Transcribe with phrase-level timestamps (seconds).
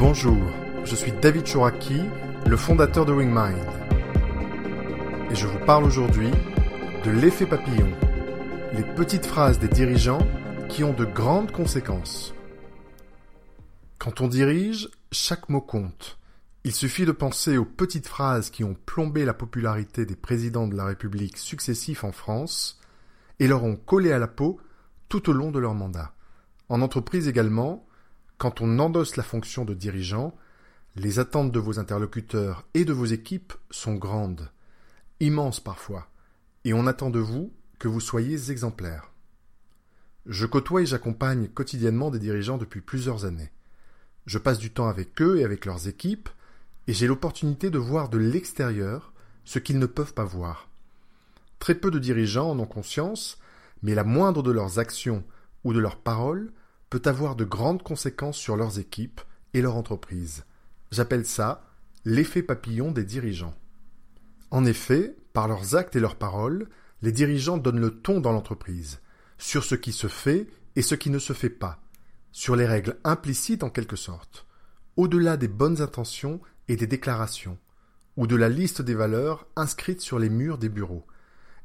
[0.00, 0.40] Bonjour,
[0.82, 2.00] je suis David Chouraki,
[2.46, 3.66] le fondateur de WingMind.
[5.30, 6.30] Et je vous parle aujourd'hui
[7.04, 7.92] de l'effet papillon,
[8.72, 10.26] les petites phrases des dirigeants
[10.70, 12.32] qui ont de grandes conséquences.
[13.98, 16.18] Quand on dirige, chaque mot compte.
[16.64, 20.76] Il suffit de penser aux petites phrases qui ont plombé la popularité des présidents de
[20.76, 22.80] la République successifs en France
[23.38, 24.62] et leur ont collé à la peau
[25.10, 26.14] tout au long de leur mandat.
[26.70, 27.86] En entreprise également,
[28.40, 30.34] quand on endosse la fonction de dirigeant,
[30.96, 34.50] les attentes de vos interlocuteurs et de vos équipes sont grandes,
[35.20, 36.08] immenses parfois,
[36.64, 39.12] et on attend de vous que vous soyez exemplaires.
[40.24, 43.52] Je côtoie et j'accompagne quotidiennement des dirigeants depuis plusieurs années.
[44.24, 46.30] Je passe du temps avec eux et avec leurs équipes,
[46.86, 49.12] et j'ai l'opportunité de voir de l'extérieur
[49.44, 50.70] ce qu'ils ne peuvent pas voir.
[51.58, 53.38] Très peu de dirigeants en ont conscience,
[53.82, 55.24] mais la moindre de leurs actions
[55.62, 56.50] ou de leurs paroles
[56.90, 59.20] peut avoir de grandes conséquences sur leurs équipes
[59.54, 60.44] et leur entreprise.
[60.90, 61.64] J'appelle ça
[62.04, 63.54] l'effet papillon des dirigeants.
[64.50, 66.68] En effet, par leurs actes et leurs paroles,
[67.02, 69.00] les dirigeants donnent le ton dans l'entreprise,
[69.38, 71.80] sur ce qui se fait et ce qui ne se fait pas,
[72.32, 74.46] sur les règles implicites en quelque sorte,
[74.96, 77.58] au-delà des bonnes intentions et des déclarations,
[78.16, 81.06] ou de la liste des valeurs inscrites sur les murs des bureaux,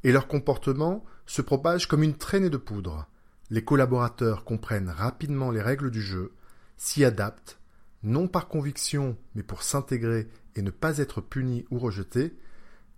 [0.03, 3.07] et leur comportement se propage comme une traînée de poudre.
[3.49, 6.33] Les collaborateurs comprennent rapidement les règles du jeu,
[6.77, 7.59] s'y adaptent,
[8.03, 12.37] non par conviction, mais pour s'intégrer et ne pas être punis ou rejetés,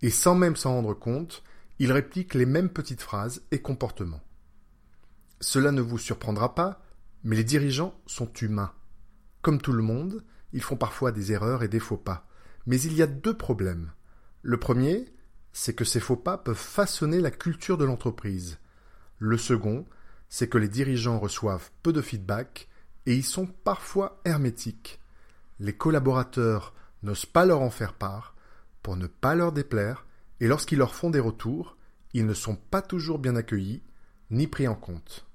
[0.02, 1.42] et sans même s'en rendre compte,
[1.78, 4.22] ils répliquent les mêmes petites phrases et comportements.
[5.40, 6.82] Cela ne vous surprendra pas,
[7.24, 8.72] mais les dirigeants sont humains.
[9.42, 12.26] Comme tout le monde, ils font parfois des erreurs et des faux pas.
[12.66, 13.92] Mais il y a deux problèmes.
[14.42, 15.06] Le premier,
[15.52, 18.58] c'est que ces faux pas peuvent façonner la culture de l'entreprise.
[19.18, 19.86] Le second,
[20.28, 22.68] c'est que les dirigeants reçoivent peu de feedback
[23.06, 25.00] et y sont parfois hermétiques.
[25.58, 28.34] Les collaborateurs n'osent pas leur en faire part
[28.82, 30.06] pour ne pas leur déplaire
[30.40, 31.76] et lorsqu'ils leur font des retours,
[32.12, 33.82] ils ne sont pas toujours bien accueillis
[34.30, 35.26] ni pris en compte.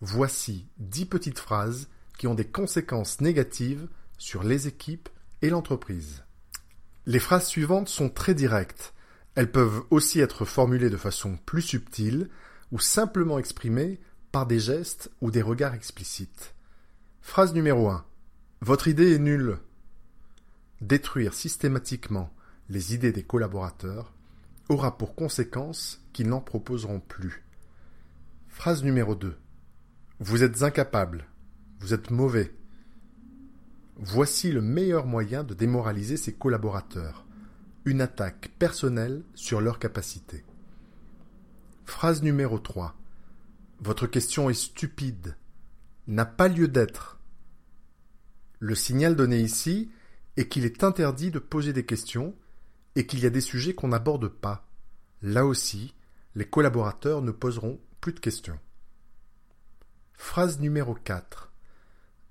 [0.00, 5.08] Voici dix petites phrases qui ont des conséquences négatives sur les équipes
[5.42, 6.24] et l'entreprise.
[7.06, 8.94] Les phrases suivantes sont très directes.
[9.34, 12.28] Elles peuvent aussi être formulées de façon plus subtile
[12.72, 14.00] ou simplement exprimées
[14.32, 16.54] par des gestes ou des regards explicites.
[17.20, 18.04] Phrase numéro 1.
[18.60, 19.58] Votre idée est nulle.
[20.80, 22.32] Détruire systématiquement
[22.68, 24.12] les idées des collaborateurs
[24.68, 27.44] aura pour conséquence qu'ils n'en proposeront plus.
[28.48, 29.36] Phrase numéro 2.
[30.20, 31.26] Vous êtes incapable.
[31.80, 32.54] Vous êtes mauvais.
[33.96, 37.26] Voici le meilleur moyen de démoraliser ses collaborateurs.
[37.84, 40.44] Une attaque personnelle sur leurs capacités.
[41.84, 42.94] Phrase numéro 3.
[43.82, 45.36] Votre question est stupide,
[46.06, 47.18] n'a pas lieu d'être.
[48.58, 49.90] Le signal donné ici
[50.36, 52.36] est qu'il est interdit de poser des questions
[52.94, 54.68] et qu'il y a des sujets qu'on n'aborde pas.
[55.22, 55.94] Là aussi,
[56.34, 58.58] les collaborateurs ne poseront plus de questions.
[60.12, 61.50] Phrase numéro 4.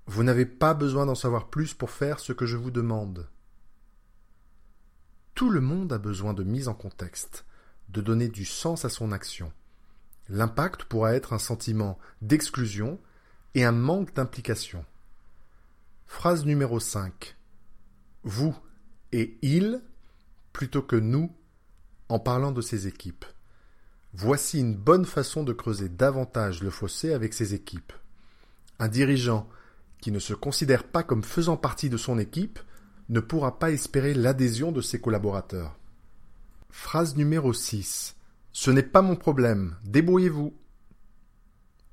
[0.05, 3.27] Vous n'avez pas besoin d'en savoir plus pour faire ce que je vous demande.
[5.33, 7.45] Tout le monde a besoin de mise en contexte,
[7.87, 9.51] de donner du sens à son action.
[10.29, 12.99] L'impact pourra être un sentiment d'exclusion
[13.55, 14.85] et un manque d'implication.
[16.05, 17.35] Phrase numéro 5.
[18.23, 18.55] Vous
[19.11, 19.81] et il
[20.53, 21.35] plutôt que nous
[22.09, 23.25] en parlant de ses équipes.
[24.13, 27.93] Voici une bonne façon de creuser davantage le fossé avec ses équipes.
[28.79, 29.47] Un dirigeant
[30.01, 32.59] qui ne se considère pas comme faisant partie de son équipe
[33.09, 35.77] ne pourra pas espérer l'adhésion de ses collaborateurs.
[36.69, 38.15] Phrase numéro 6.
[38.61, 40.53] Ce n'est pas mon problème, débrouillez-vous.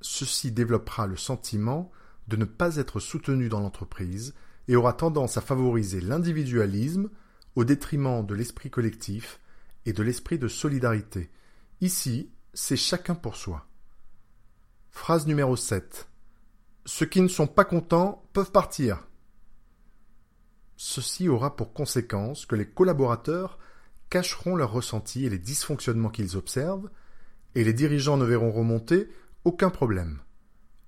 [0.00, 1.92] Ceci développera le sentiment
[2.26, 4.34] de ne pas être soutenu dans l'entreprise
[4.66, 7.08] et aura tendance à favoriser l'individualisme
[7.54, 9.38] au détriment de l'esprit collectif
[9.84, 11.30] et de l'esprit de solidarité.
[11.82, 13.68] Ici, c'est chacun pour soi.
[14.90, 16.08] Phrase numéro 7.
[16.84, 19.06] Ceux qui ne sont pas contents peuvent partir.
[20.76, 23.56] Ceci aura pour conséquence que les collaborateurs
[24.10, 26.90] cacheront leurs ressentis et les dysfonctionnements qu'ils observent,
[27.54, 29.08] et les dirigeants ne verront remonter
[29.44, 30.20] aucun problème.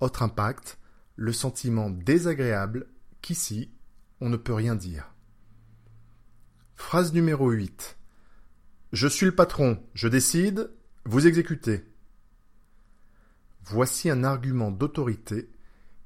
[0.01, 0.79] Autre impact,
[1.17, 2.87] le sentiment désagréable
[3.23, 3.73] qu'ici,
[4.21, 5.13] on ne peut rien dire.
[6.77, 7.99] Phrase numéro 8.
[8.93, 10.71] Je suis le patron, je décide,
[11.05, 11.85] vous exécutez.
[13.65, 15.51] Voici un argument d'autorité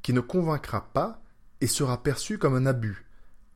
[0.01, 1.23] qui ne convaincra pas
[1.61, 3.07] et sera perçu comme un abus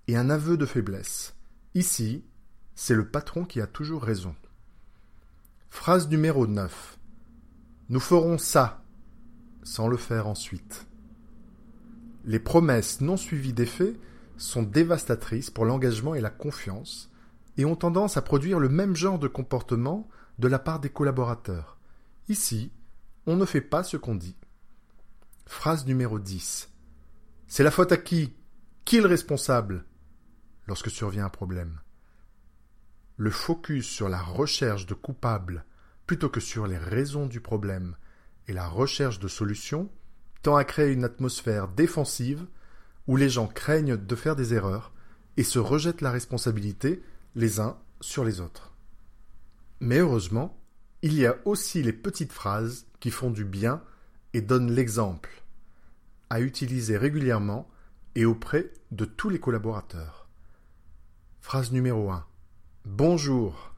[0.06, 1.34] et un aveu de faiblesse.
[1.74, 2.24] Ici,
[2.76, 4.36] c'est le patron qui a toujours raison.
[5.70, 6.98] Phrase numéro 9.
[7.88, 8.84] Nous ferons ça,
[9.62, 10.86] sans le faire ensuite.
[12.26, 13.94] Les promesses non suivies d'effets
[14.36, 17.10] sont dévastatrices pour l'engagement et la confiance
[17.56, 20.06] et ont tendance à produire le même genre de comportement
[20.38, 21.78] de la part des collaborateurs.
[22.28, 22.70] Ici,
[23.26, 24.36] on ne fait pas ce qu'on dit.
[25.46, 26.70] Phrase numéro 10.
[27.46, 28.34] C'est la faute à qui?
[28.84, 29.86] Qui est le responsable?
[30.66, 31.80] Lorsque survient un problème
[33.16, 35.64] Le focus sur la recherche de coupables
[36.06, 37.96] plutôt que sur les raisons du problème
[38.48, 39.90] et la recherche de solutions
[40.42, 42.46] tend à créer une atmosphère défensive
[43.06, 44.92] où les gens craignent de faire des erreurs
[45.36, 47.02] et se rejettent la responsabilité
[47.34, 48.72] les uns sur les autres.
[49.80, 50.58] Mais heureusement,
[51.02, 53.82] il y a aussi les petites phrases qui font du bien
[54.32, 55.42] et donnent l'exemple,
[56.30, 57.68] à utiliser régulièrement
[58.14, 60.28] et auprès de tous les collaborateurs.
[61.40, 62.24] Phrase numéro 1.
[62.86, 63.74] Bonjour.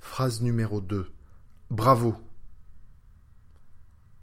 [0.00, 1.08] Phrase numéro 2.
[1.70, 2.16] Bravo.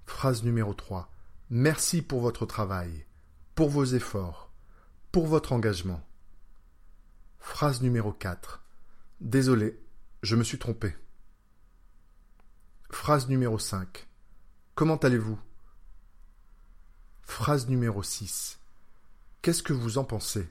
[0.05, 1.09] Phrase numéro 3.
[1.49, 3.05] Merci pour votre travail,
[3.55, 4.51] pour vos efforts,
[5.13, 6.05] pour votre engagement.
[7.39, 8.61] Phrase numéro 4.
[9.21, 9.81] Désolé,
[10.21, 10.93] je me suis trompé.
[12.91, 14.05] Phrase numéro 5.
[14.75, 15.39] Comment allez-vous?
[17.21, 18.59] Phrase numéro 6.
[19.41, 20.49] Qu'est-ce que vous en pensez?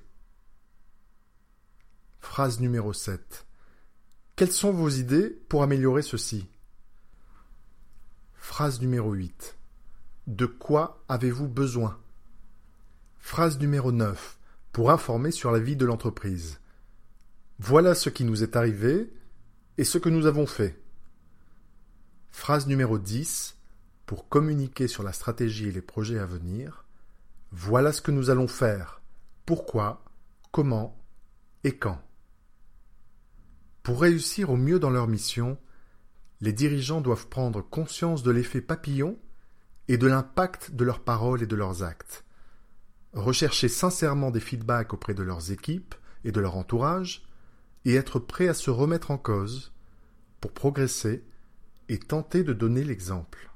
[2.38, 3.49] Phrase numéro 7.
[4.37, 6.49] Quelles sont vos idées pour améliorer ceci?
[8.37, 9.58] Phrase numéro 8.
[10.29, 12.00] De quoi avez-vous besoin?
[13.19, 14.38] Phrase numéro 9.
[14.70, 16.61] Pour informer sur la vie de l'entreprise.
[17.58, 19.12] Voilà ce qui nous est arrivé
[19.76, 20.81] et ce que nous avons fait.
[22.31, 23.56] Phrase numéro 10.
[24.06, 26.84] Pour communiquer sur la stratégie et les projets à venir.
[27.50, 29.02] Voilà ce que nous allons faire.
[29.44, 30.05] Pourquoi,
[30.52, 30.96] comment?
[31.64, 32.00] Et quand?
[33.88, 35.56] Pour réussir au mieux dans leur mission,
[36.43, 39.19] les dirigeants doivent prendre conscience de l'effet papillon
[39.88, 42.26] et de l'impact de leurs paroles et de leurs actes.
[43.14, 45.94] Rechercher sincèrement des feedbacks auprès de leurs équipes
[46.25, 47.26] et de leur entourage,
[47.87, 49.73] et être prêt à se remettre en cause
[50.43, 51.25] pour progresser
[51.88, 53.50] et tenter de donner l'exemple.